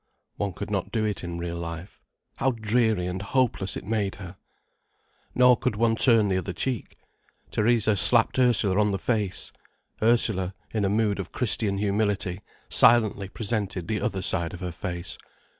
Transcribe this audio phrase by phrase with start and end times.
[0.37, 1.99] One could not do it in real life.
[2.37, 4.35] How dreary and hopeless it made her!
[5.35, 6.97] Nor could one turn the other cheek.
[7.51, 9.51] Theresa slapped Ursula on the face.
[10.01, 15.19] Ursula, in a mood of Christian humility, silently presented the other side of her face.